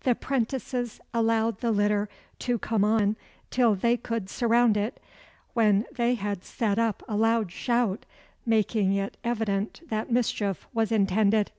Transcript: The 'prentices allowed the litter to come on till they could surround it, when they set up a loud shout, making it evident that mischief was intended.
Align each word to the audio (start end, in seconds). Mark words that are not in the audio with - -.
The 0.00 0.16
'prentices 0.16 1.00
allowed 1.14 1.60
the 1.60 1.70
litter 1.70 2.08
to 2.40 2.58
come 2.58 2.82
on 2.82 3.14
till 3.48 3.76
they 3.76 3.96
could 3.96 4.28
surround 4.28 4.76
it, 4.76 4.98
when 5.54 5.86
they 5.94 6.18
set 6.40 6.80
up 6.80 7.04
a 7.06 7.14
loud 7.14 7.52
shout, 7.52 8.04
making 8.44 8.94
it 8.94 9.16
evident 9.22 9.82
that 9.88 10.10
mischief 10.10 10.66
was 10.74 10.90
intended. 10.90 11.52